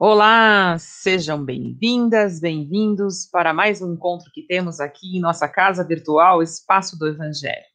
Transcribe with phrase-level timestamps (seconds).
[0.00, 6.40] Olá, sejam bem-vindas, bem-vindos para mais um encontro que temos aqui em nossa casa virtual
[6.40, 7.66] Espaço do Evangelho.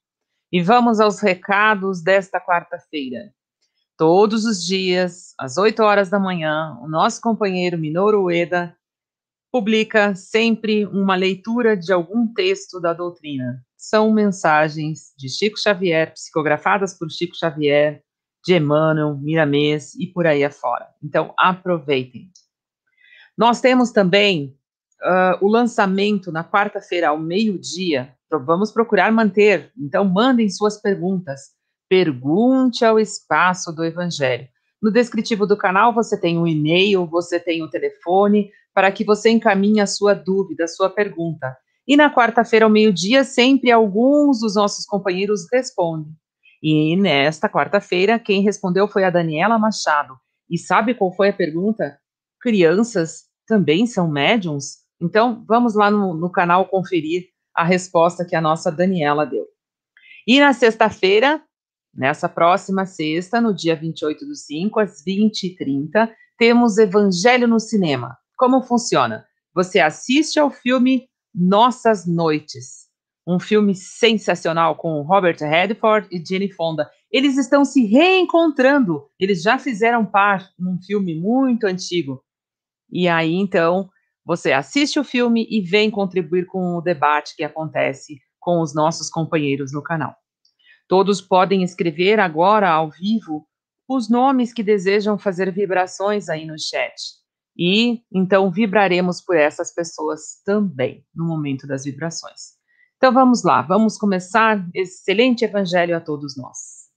[0.49, 3.33] E vamos aos recados desta quarta-feira.
[3.97, 8.73] Todos os dias, às 8 horas da manhã, o nosso companheiro Minoru Ueda
[9.51, 13.61] publica sempre uma leitura de algum texto da doutrina.
[13.75, 18.01] São mensagens de Chico Xavier, psicografadas por Chico Xavier,
[18.43, 20.87] de Emmanuel, Miramês e por aí afora.
[21.01, 22.29] Então, aproveitem.
[23.37, 24.55] Nós temos também
[25.01, 28.13] uh, o lançamento na quarta-feira ao meio-dia.
[28.45, 29.71] Vamos procurar manter.
[29.77, 31.51] Então, mandem suas perguntas.
[31.87, 34.47] Pergunte ao espaço do Evangelho.
[34.81, 38.91] No descritivo do canal você tem o um e-mail, você tem o um telefone, para
[38.91, 41.55] que você encaminhe a sua dúvida, a sua pergunta.
[41.87, 46.13] E na quarta-feira ao meio-dia, sempre alguns dos nossos companheiros respondem.
[46.63, 50.17] E nesta quarta-feira, quem respondeu foi a Daniela Machado.
[50.49, 51.99] E sabe qual foi a pergunta?
[52.39, 54.77] Crianças também são médiums?
[55.01, 59.45] Então, vamos lá no, no canal conferir a resposta que a nossa Daniela deu.
[60.25, 61.43] E na sexta-feira,
[61.93, 68.17] nessa próxima sexta, no dia 28 do 5, às 20h30, temos Evangelho no Cinema.
[68.37, 69.25] Como funciona?
[69.53, 72.82] Você assiste ao filme Nossas Noites
[73.25, 76.89] um filme sensacional com Robert Redford e Jane Fonda.
[77.11, 79.07] Eles estão se reencontrando.
[79.19, 82.23] Eles já fizeram par num filme muito antigo.
[82.91, 83.89] E aí, então,
[84.25, 89.09] você assiste o filme e vem contribuir com o debate que acontece com os nossos
[89.09, 90.15] companheiros no canal.
[90.87, 93.47] Todos podem escrever agora ao vivo
[93.87, 96.93] os nomes que desejam fazer vibrações aí no chat.
[97.57, 102.52] E então vibraremos por essas pessoas também no momento das vibrações.
[103.03, 104.65] Então vamos lá, vamos começar.
[104.73, 106.89] Excelente evangelho a todos nós.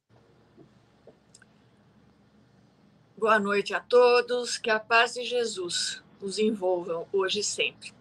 [3.18, 7.92] Boa noite a todos, que a paz de Jesus os envolva hoje e sempre.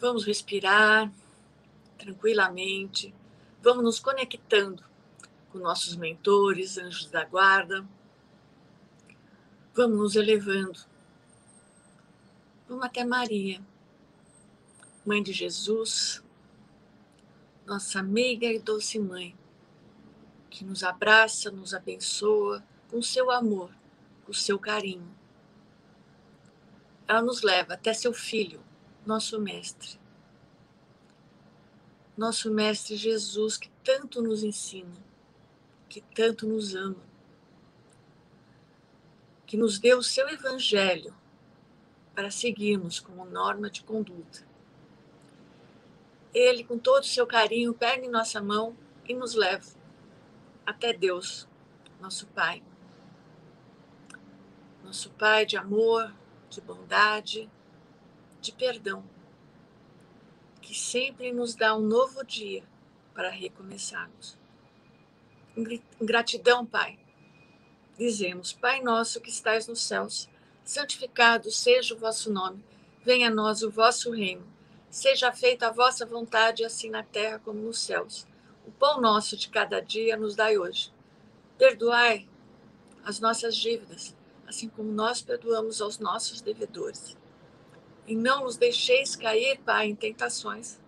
[0.00, 1.08] Vamos respirar
[1.96, 3.14] tranquilamente,
[3.62, 4.82] vamos nos conectando
[5.52, 7.86] com nossos mentores, anjos da guarda,
[9.72, 10.80] vamos nos elevando.
[12.68, 13.62] Vamos até Maria
[15.04, 16.22] Mãe de Jesus,
[17.66, 19.36] nossa amiga e doce mãe,
[20.48, 23.74] que nos abraça, nos abençoa com seu amor,
[24.24, 25.12] com seu carinho.
[27.08, 28.62] Ela nos leva até seu filho,
[29.04, 29.98] nosso mestre.
[32.16, 35.02] Nosso mestre Jesus, que tanto nos ensina,
[35.88, 37.02] que tanto nos ama,
[39.44, 41.12] que nos deu o seu evangelho
[42.14, 44.51] para seguirmos como norma de conduta
[46.34, 48.76] ele, com todo o seu carinho, pega em nossa mão
[49.06, 49.66] e nos leva
[50.64, 51.48] até Deus,
[52.00, 52.62] nosso Pai.
[54.84, 56.14] Nosso Pai de amor,
[56.48, 57.50] de bondade,
[58.40, 59.04] de perdão,
[60.60, 62.64] que sempre nos dá um novo dia
[63.14, 64.38] para recomeçarmos.
[65.56, 66.98] Em gratidão, Pai,
[67.98, 70.28] dizemos: Pai nosso que estais nos céus,
[70.64, 72.64] santificado seja o vosso nome,
[73.04, 74.51] venha a nós o vosso reino
[74.92, 78.26] Seja feita a vossa vontade, assim na terra como nos céus.
[78.66, 80.92] O pão nosso de cada dia nos dai hoje.
[81.56, 82.28] Perdoai
[83.02, 84.14] as nossas dívidas,
[84.46, 87.16] assim como nós perdoamos aos nossos devedores.
[88.06, 90.78] E não nos deixeis cair, Pai, em tentações,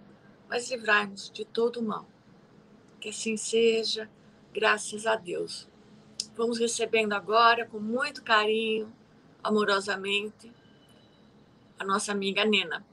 [0.51, 2.07] mas livrai-nos de todo o mal.
[3.01, 4.11] Que assim seja,
[4.53, 5.67] graças a Deus.
[6.37, 8.95] Vamos recebendo agora, com muito carinho,
[9.43, 10.53] amorosamente,
[11.79, 12.85] a nossa amiga Nena.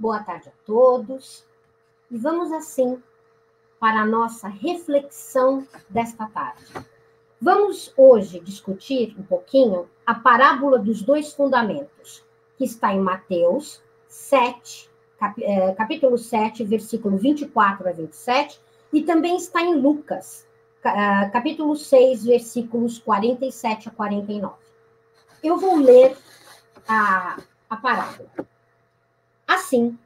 [0.00, 1.44] Boa tarde a todos.
[2.08, 3.02] E vamos assim
[3.80, 6.64] para a nossa reflexão desta tarde.
[7.40, 12.24] Vamos hoje discutir um pouquinho a parábola dos dois fundamentos,
[12.56, 14.88] que está em Mateus 7,
[15.40, 18.60] é, capítulo 7, versículo 24 a 27,
[18.92, 20.46] e também está em Lucas,
[20.84, 24.54] é, capítulo 6, versículos 47 a 49.
[25.42, 26.16] Eu vou ler
[26.86, 28.30] a, a parábola.
[29.48, 29.98] Assim,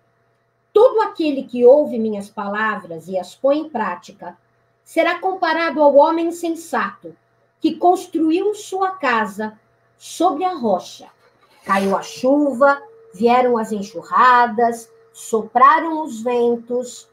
[0.73, 4.39] todo aquele que ouve minhas palavras e as põe em prática
[4.85, 7.17] será comparado ao homem sensato
[7.61, 9.59] que construiu sua casa
[9.99, 11.09] sobre a rocha.
[11.65, 12.81] Caiu a chuva,
[13.13, 17.09] vieram as enxurradas, sopraram os ventos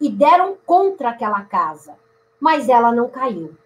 [0.00, 1.96] e deram contra aquela casa,
[2.40, 3.56] mas ela não caiu,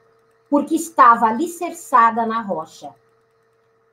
[0.50, 2.94] porque estava alicerçada na rocha.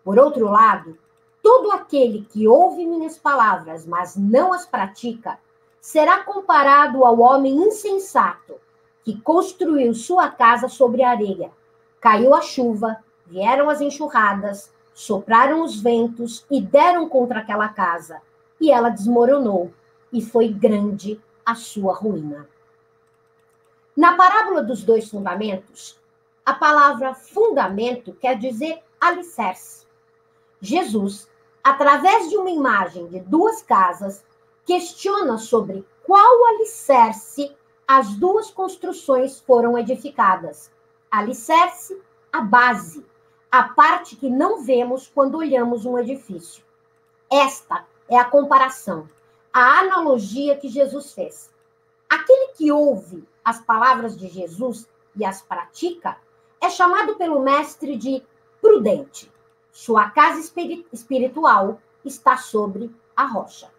[0.03, 0.97] Por outro lado,
[1.41, 5.39] Todo aquele que ouve minhas palavras, mas não as pratica,
[5.79, 8.59] será comparado ao homem insensato
[9.03, 11.51] que construiu sua casa sobre areia.
[11.99, 18.21] Caiu a chuva, vieram as enxurradas, sopraram os ventos e deram contra aquela casa,
[18.59, 19.71] e ela desmoronou,
[20.13, 22.47] e foi grande a sua ruína.
[23.95, 25.99] Na parábola dos dois fundamentos,
[26.45, 29.85] a palavra fundamento quer dizer alicerce.
[30.59, 31.27] Jesus,
[31.63, 34.23] através de uma imagem de duas casas,
[34.65, 37.55] questiona sobre qual alicerce
[37.87, 40.71] as duas construções foram edificadas.
[41.09, 43.05] Alicerce, a base,
[43.51, 46.63] a parte que não vemos quando olhamos um edifício.
[47.29, 49.09] Esta é a comparação,
[49.53, 51.51] a analogia que Jesus fez.
[52.09, 56.17] Aquele que ouve as palavras de Jesus e as pratica
[56.61, 58.23] é chamado pelo mestre de
[58.61, 59.31] prudente.
[59.71, 60.39] Sua casa
[60.91, 63.71] espiritual está sobre a rocha.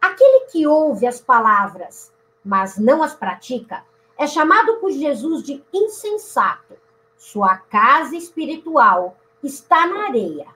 [0.00, 2.12] Aquele que ouve as palavras,
[2.44, 3.84] mas não as pratica,
[4.16, 6.76] é chamado por Jesus de insensato.
[7.16, 10.46] Sua casa espiritual está na areia,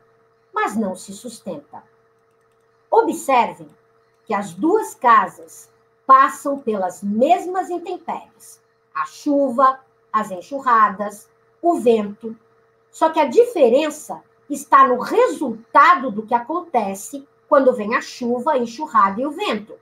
[0.53, 1.83] mas não se sustenta.
[2.91, 3.69] Observem
[4.25, 5.71] que as duas casas
[6.07, 8.63] passam pelas mesmas intempéries:
[8.95, 9.81] a chuva,
[10.13, 11.29] as enxurradas,
[11.61, 12.37] o vento.
[12.91, 18.59] Só que a diferença está no resultado do que acontece quando vem a chuva, a
[18.59, 19.75] enxurrada e o vento.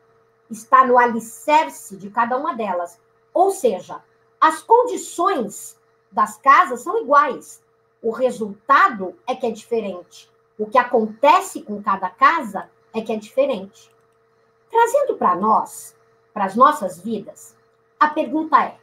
[0.50, 3.00] Está no alicerce de cada uma delas.
[3.32, 4.02] Ou seja,
[4.40, 5.78] as condições
[6.10, 7.62] das casas são iguais.
[8.02, 10.30] O resultado é que é diferente.
[10.58, 13.90] O que acontece com cada casa é que é diferente.
[14.70, 15.94] Trazendo para nós,
[16.32, 17.56] para as nossas vidas,
[17.98, 18.78] a pergunta é: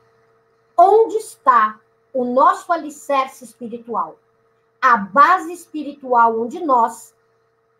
[0.77, 1.80] onde está
[2.13, 4.18] o nosso alicerce espiritual?
[4.85, 7.15] A base espiritual onde nós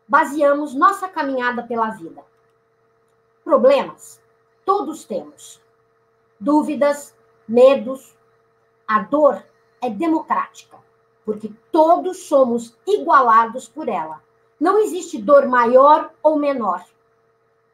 [0.08, 2.24] baseamos nossa caminhada pela vida.
[3.44, 4.22] Problemas?
[4.64, 5.62] Todos temos.
[6.40, 7.14] Dúvidas,
[7.46, 8.16] medos.
[8.88, 9.44] A dor
[9.82, 10.78] é democrática,
[11.26, 14.24] porque todos somos igualados por ela.
[14.58, 16.86] Não existe dor maior ou menor.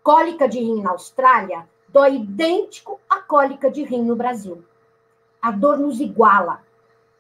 [0.02, 4.66] Cólica de rim na Austrália dói idêntico à cólica de rim no Brasil.
[5.40, 6.64] A dor nos iguala.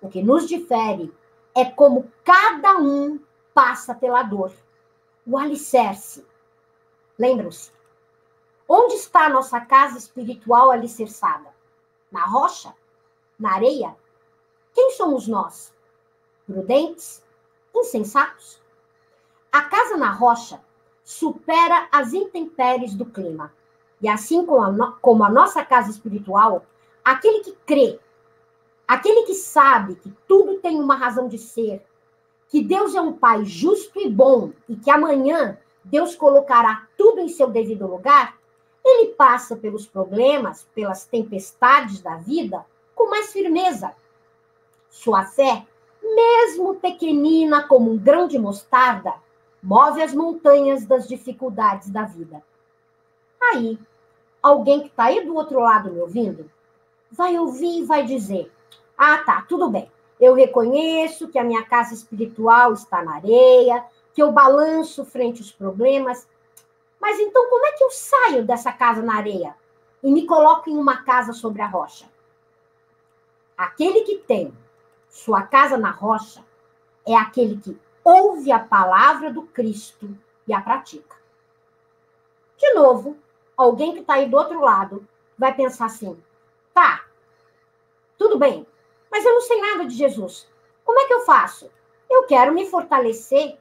[0.01, 1.13] O que nos difere
[1.55, 3.19] é como cada um
[3.53, 4.53] passa pela dor
[5.25, 6.25] o alicerce.
[7.17, 7.71] Lembram-se?
[8.67, 11.53] Onde está a nossa casa espiritual alicerçada?
[12.11, 12.73] Na rocha?
[13.37, 13.95] Na areia?
[14.73, 15.73] Quem somos nós?
[16.45, 17.23] Prudentes?
[17.75, 18.59] Insensatos?
[19.51, 20.61] A casa na rocha
[21.03, 23.53] supera as intempéries do clima.
[24.01, 26.65] E assim como a, no, como a nossa casa espiritual,
[27.03, 27.99] aquele que crê,
[28.89, 31.85] aquele que sabe que tudo tem uma razão de ser,
[32.47, 37.29] que Deus é um Pai justo e bom e que amanhã Deus colocará tudo em
[37.29, 38.35] seu devido lugar,
[38.83, 42.65] ele passa pelos problemas, pelas tempestades da vida
[42.95, 43.93] com mais firmeza.
[44.89, 45.67] Sua fé,
[46.01, 49.13] mesmo pequenina como um grão de mostarda,
[49.61, 52.41] move as montanhas das dificuldades da vida.
[53.39, 53.77] Aí,
[54.41, 56.49] alguém que está aí do outro lado me ouvindo,
[57.11, 58.51] vai ouvir e vai dizer:
[59.01, 59.89] Ah, tá, tudo bem.
[60.19, 65.53] Eu reconheço que a minha casa espiritual está na areia, que eu balanço frente aos
[65.53, 66.27] problemas.
[66.99, 69.55] Mas então, como é que eu saio dessa casa na areia
[70.03, 72.09] e me coloco em uma casa sobre a rocha?
[73.57, 74.53] Aquele que tem
[75.07, 76.43] sua casa na rocha
[77.07, 80.13] é aquele que ouve a palavra do Cristo
[80.45, 81.15] e a pratica.
[82.57, 83.17] De novo,
[83.55, 85.07] alguém que está aí do outro lado
[85.37, 86.21] vai pensar assim:
[86.73, 87.05] tá,
[88.17, 88.67] tudo bem,
[89.11, 90.47] mas eu não sei nada de Jesus.
[90.83, 91.71] Como é que eu faço?
[92.09, 93.57] Eu quero me fortalecer.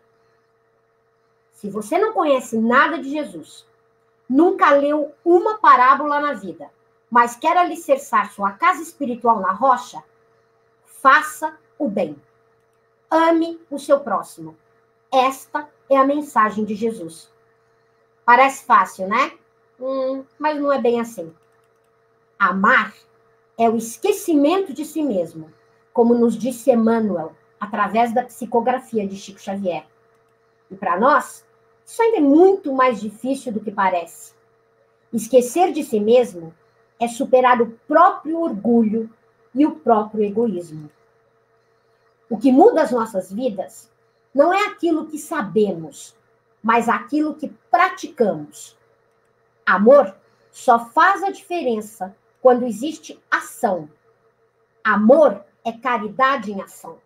[1.53, 3.67] Se você não conhece nada de Jesus,
[4.29, 6.71] nunca leu uma parábola na vida,
[7.11, 10.03] mas quer alicerçar sua casa espiritual na rocha,
[10.85, 12.21] faça o bem.
[13.11, 14.57] Ame o seu próximo.
[15.11, 17.33] Esta é a mensagem de Jesus.
[18.25, 19.39] Parece fácil, né?
[19.81, 21.35] Hum, mas não é bem assim.
[22.39, 22.95] Amar
[23.59, 25.53] é o esquecimento de si mesmo,
[25.93, 29.85] como nos disse Emmanuel, através da psicografia de Chico Xavier.
[30.71, 31.45] E para nós,
[31.85, 34.33] isso ainda é muito mais difícil do que parece.
[35.13, 36.55] Esquecer de si mesmo
[37.01, 39.11] é superar o próprio orgulho
[39.53, 40.89] e o próprio egoísmo.
[42.31, 43.91] O que muda as nossas vidas
[44.33, 46.15] não é aquilo que sabemos,
[46.63, 48.79] mas aquilo que praticamos.
[49.67, 50.15] Amor
[50.51, 52.15] só faz a diferença
[52.49, 53.91] quando existe ação.
[54.83, 56.97] Amor é caridade em ação.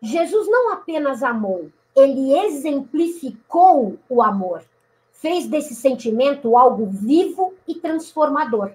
[0.00, 4.64] Jesus não apenas amou, ele exemplificou o amor.
[5.12, 8.72] fez desse sentimento algo vivo e transformador.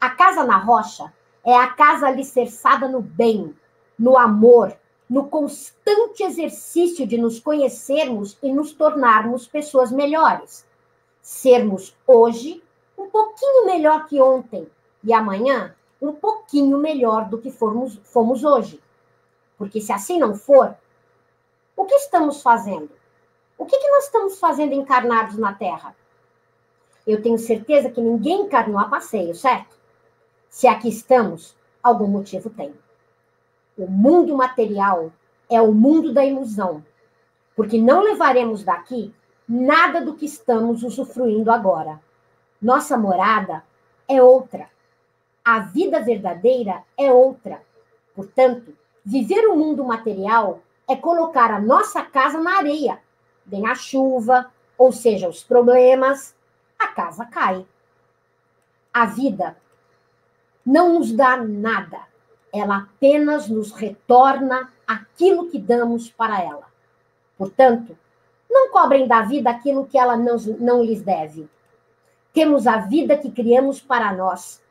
[0.00, 1.12] A casa na rocha
[1.44, 3.54] é a casa alicerçada no bem,
[3.98, 4.74] no amor,
[5.06, 10.66] no constante exercício de nos conhecermos e nos tornarmos pessoas melhores.
[11.20, 12.62] Sermos hoje
[13.10, 14.66] pouquinho melhor que ontem
[15.04, 18.80] e amanhã um pouquinho melhor do que fomos, fomos hoje.
[19.58, 20.74] Porque se assim não for,
[21.76, 22.90] o que estamos fazendo?
[23.58, 25.94] O que, que nós estamos fazendo encarnados na Terra?
[27.06, 29.76] Eu tenho certeza que ninguém encarnou a passeio, certo?
[30.48, 32.74] Se aqui estamos, algum motivo tem.
[33.76, 35.12] O mundo material
[35.48, 36.84] é o mundo da ilusão,
[37.54, 39.14] porque não levaremos daqui
[39.48, 42.00] nada do que estamos usufruindo agora.
[42.60, 43.64] Nossa morada
[44.08, 44.68] é outra.
[45.44, 47.62] A vida verdadeira é outra.
[48.14, 53.00] Portanto, viver o mundo material é colocar a nossa casa na areia
[53.50, 56.34] vem a chuva, ou seja, os problemas,
[56.78, 57.66] a casa cai.
[58.94, 59.56] A vida
[60.64, 62.00] não nos dá nada,
[62.52, 66.66] ela apenas nos retorna aquilo que damos para ela.
[67.36, 67.98] Portanto,
[68.48, 71.48] não cobrem da vida aquilo que ela não, não lhes deve.
[72.32, 74.62] Temos a vida que criamos para nós.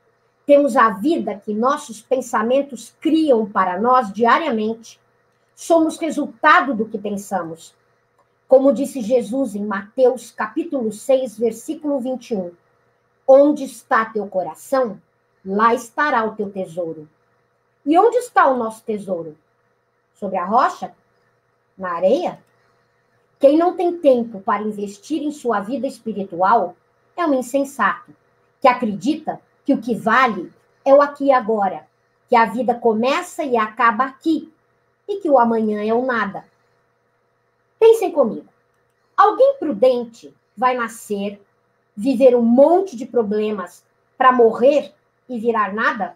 [0.45, 4.99] Temos a vida que nossos pensamentos criam para nós diariamente.
[5.53, 7.75] Somos resultado do que pensamos.
[8.47, 12.51] Como disse Jesus em Mateus capítulo 6, versículo 21,
[13.27, 14.99] onde está teu coração,
[15.45, 17.07] lá estará o teu tesouro.
[17.85, 19.37] E onde está o nosso tesouro?
[20.13, 20.93] Sobre a rocha?
[21.77, 22.39] Na areia?
[23.37, 26.75] Quem não tem tempo para investir em sua vida espiritual
[27.19, 28.13] é um insensato,
[28.61, 30.51] que acredita que o que vale
[30.85, 31.87] é o aqui e agora,
[32.27, 34.51] que a vida começa e acaba aqui,
[35.07, 36.45] e que o amanhã é o nada.
[37.79, 38.47] Pensem comigo.
[39.17, 41.41] Alguém prudente vai nascer,
[41.95, 43.83] viver um monte de problemas
[44.17, 44.93] para morrer
[45.27, 46.15] e virar nada?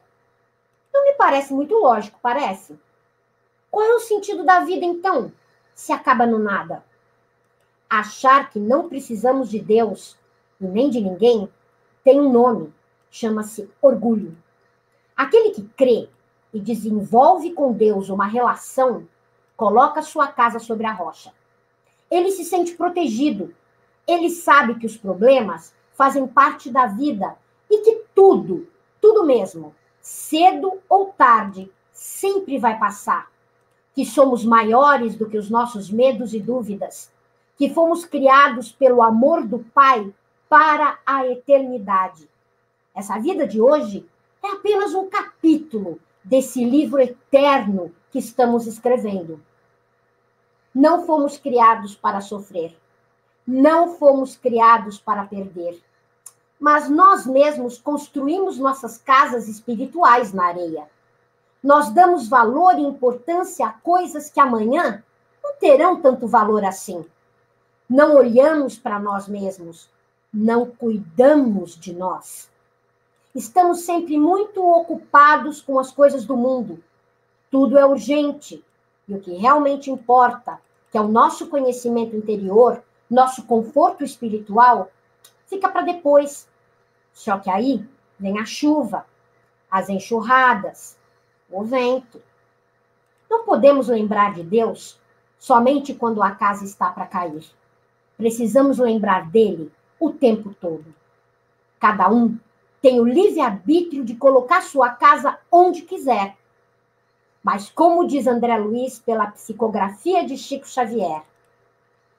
[0.93, 2.77] Não me parece muito lógico, parece?
[3.71, 5.31] Qual é o sentido da vida, então,
[5.73, 6.83] se acaba no nada?
[7.89, 10.17] Achar que não precisamos de Deus
[10.59, 11.49] e nem de ninguém
[12.03, 12.73] tem um nome,
[13.09, 14.35] chama-se orgulho.
[15.15, 16.09] Aquele que crê
[16.53, 19.07] e desenvolve com Deus uma relação,
[19.55, 21.31] coloca sua casa sobre a rocha
[22.13, 23.55] ele se sente protegido.
[24.07, 27.35] Ele sabe que os problemas fazem parte da vida
[27.69, 28.67] e que tudo,
[29.01, 33.31] tudo mesmo, cedo ou tarde, sempre vai passar.
[33.95, 37.11] Que somos maiores do que os nossos medos e dúvidas.
[37.57, 40.13] Que fomos criados pelo amor do Pai
[40.53, 42.29] para a eternidade.
[42.93, 44.07] Essa vida de hoje
[44.43, 49.41] é apenas um capítulo desse livro eterno que estamos escrevendo.
[50.71, 52.77] Não fomos criados para sofrer.
[53.47, 55.81] Não fomos criados para perder.
[56.59, 60.87] Mas nós mesmos construímos nossas casas espirituais na areia.
[61.63, 65.03] Nós damos valor e importância a coisas que amanhã
[65.43, 67.03] não terão tanto valor assim.
[67.89, 69.91] Não olhamos para nós mesmos.
[70.33, 72.49] Não cuidamos de nós.
[73.35, 76.83] Estamos sempre muito ocupados com as coisas do mundo.
[77.51, 78.65] Tudo é urgente,
[79.07, 80.59] e o que realmente importa,
[80.91, 84.89] que é o nosso conhecimento interior, nosso conforto espiritual,
[85.45, 86.47] fica para depois.
[87.13, 87.87] Só que aí
[88.19, 89.05] vem a chuva,
[89.69, 90.97] as enxurradas,
[91.47, 92.19] o vento.
[93.29, 94.99] Não podemos lembrar de Deus
[95.37, 97.45] somente quando a casa está para cair.
[98.17, 99.71] Precisamos lembrar dele
[100.05, 100.85] o tempo todo.
[101.79, 102.37] Cada um
[102.81, 106.35] tem o livre-arbítrio de colocar sua casa onde quiser
[107.43, 111.21] mas, como diz André Luiz pela psicografia de Chico Xavier,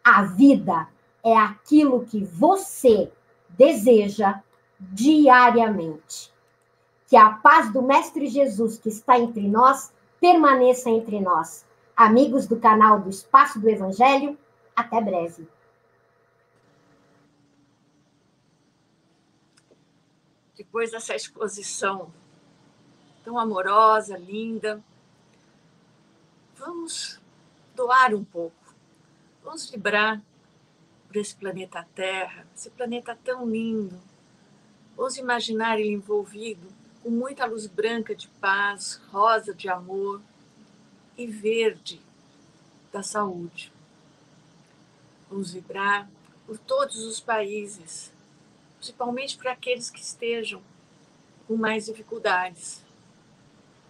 [0.05, 0.87] a vida
[1.25, 3.11] é aquilo que você
[3.49, 4.41] deseja
[4.79, 6.31] diariamente.
[7.09, 11.65] Que a paz do Mestre Jesus que está entre nós permaneça entre nós.
[11.97, 14.37] Amigos do canal do Espaço do Evangelho,
[14.77, 15.49] até breve.
[20.57, 22.13] Depois dessa exposição
[23.25, 24.83] tão amorosa, linda,
[26.57, 27.19] vamos
[27.75, 28.75] doar um pouco,
[29.43, 30.23] vamos vibrar
[31.09, 33.99] por esse planeta Terra, esse planeta tão lindo.
[34.97, 36.69] Vamos imaginar ele envolvido
[37.03, 40.23] com muita luz branca de paz, rosa de amor
[41.19, 42.01] e verde
[42.93, 43.73] da saúde.
[45.29, 46.09] Vamos vibrar
[46.47, 48.13] por todos os países,
[48.85, 50.63] principalmente para aqueles que estejam
[51.49, 52.85] com mais dificuldades.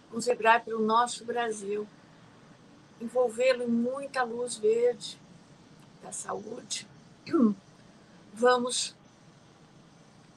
[0.09, 1.85] Vamos vibrar pelo nosso Brasil,
[3.01, 5.19] envolvê-lo em muita luz verde
[6.01, 6.87] da saúde.
[8.33, 8.95] vamos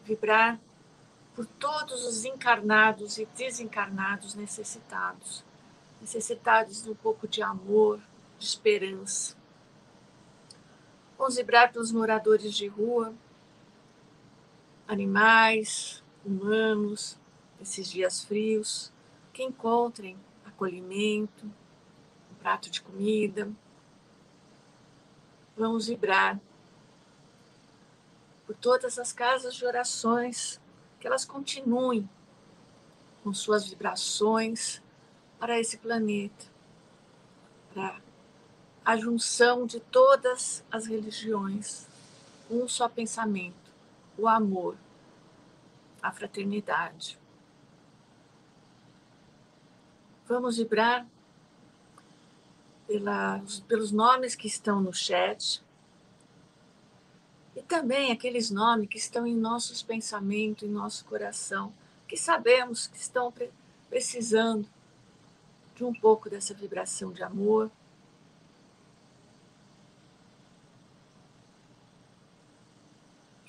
[0.05, 0.59] vibrar
[1.37, 5.45] por todos os encarnados e desencarnados necessitados,
[6.01, 8.01] necessitados de um pouco de amor,
[8.41, 9.37] de esperança.
[11.17, 13.15] Vamos vibrar pelos moradores de rua,
[14.89, 17.19] animais, humanos,
[17.61, 18.91] nesses dias frios,
[19.33, 23.49] que encontrem acolhimento, um prato de comida.
[25.57, 26.41] Vamos vibrar
[28.47, 30.59] por todas as casas de orações,
[30.99, 32.09] que elas continuem
[33.23, 34.83] com suas vibrações
[35.39, 36.47] para esse planeta,
[37.75, 38.01] para
[38.85, 41.87] a junção de todas as religiões,
[42.51, 43.58] um só pensamento,
[44.19, 44.77] o amor,
[46.03, 47.19] a fraternidade.
[50.27, 51.07] Vamos vibrar
[52.87, 55.63] pela, pelos nomes que estão no chat
[57.55, 61.73] e também aqueles nomes que estão em nossos pensamentos, em nosso coração,
[62.07, 63.33] que sabemos que estão
[63.89, 64.69] precisando
[65.75, 67.71] de um pouco dessa vibração de amor,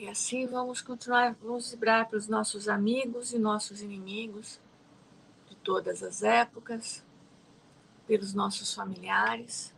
[0.09, 4.59] assim vamos continuar, vamos vibrar para os nossos amigos e nossos inimigos
[5.47, 7.03] de todas as épocas,
[8.07, 9.73] pelos nossos familiares.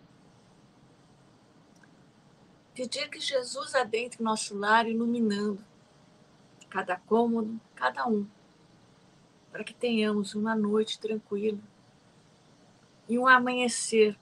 [2.74, 5.62] Pedir que Jesus adentre nosso lar, iluminando
[6.70, 8.26] cada cômodo, cada um,
[9.52, 11.60] para que tenhamos uma noite tranquila
[13.10, 14.18] e um amanhecer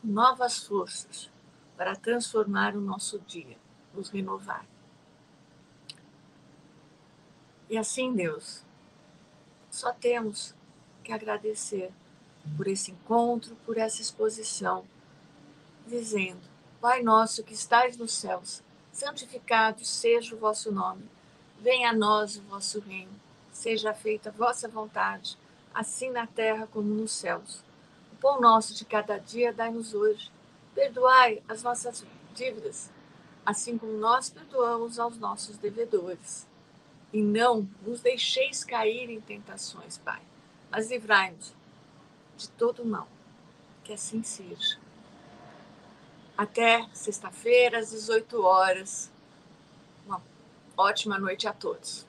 [0.00, 1.28] com novas forças
[1.76, 3.58] para transformar o nosso dia,
[3.92, 4.64] nos renovar.
[7.74, 8.62] E assim, Deus,
[9.68, 10.54] só temos
[11.02, 11.90] que agradecer
[12.56, 14.84] por esse encontro, por essa exposição,
[15.84, 16.40] dizendo:
[16.80, 18.62] Pai nosso que estais nos céus,
[18.92, 21.02] santificado seja o vosso nome.
[21.58, 23.10] Venha a nós o vosso reino.
[23.50, 25.36] Seja feita a vossa vontade,
[25.74, 27.60] assim na terra como nos céus.
[28.12, 30.30] O pão nosso de cada dia dai-nos hoje.
[30.76, 32.88] Perdoai as nossas dívidas,
[33.44, 36.46] assim como nós perdoamos aos nossos devedores
[37.14, 40.20] e não nos deixeis cair em tentações, Pai,
[40.68, 41.54] mas livrai-nos
[42.36, 43.06] de todo mal.
[43.84, 44.80] Que assim seja.
[46.36, 49.12] Até sexta-feira, às 18 horas.
[50.04, 50.20] Uma
[50.76, 52.04] ótima noite a todos.